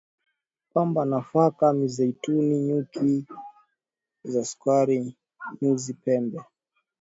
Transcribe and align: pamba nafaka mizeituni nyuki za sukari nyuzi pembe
pamba 0.73 1.01
nafaka 1.05 1.73
mizeituni 1.73 2.59
nyuki 2.59 3.25
za 4.23 4.45
sukari 4.45 4.99
nyuzi 5.61 5.93
pembe 6.03 6.39